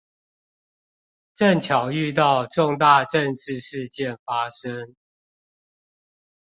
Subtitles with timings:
[1.35, 4.95] 正巧遇到重大政治事件發生